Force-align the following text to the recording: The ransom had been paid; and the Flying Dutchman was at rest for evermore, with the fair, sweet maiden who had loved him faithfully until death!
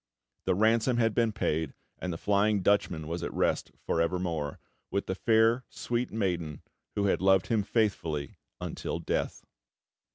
The 0.47 0.55
ransom 0.55 0.97
had 0.97 1.13
been 1.13 1.31
paid; 1.31 1.75
and 1.99 2.11
the 2.11 2.17
Flying 2.17 2.63
Dutchman 2.63 3.07
was 3.07 3.21
at 3.21 3.31
rest 3.35 3.69
for 3.85 4.01
evermore, 4.01 4.57
with 4.89 5.05
the 5.05 5.13
fair, 5.13 5.63
sweet 5.69 6.09
maiden 6.09 6.63
who 6.95 7.05
had 7.05 7.21
loved 7.21 7.45
him 7.49 7.61
faithfully 7.61 8.39
until 8.59 8.97
death! 8.97 9.45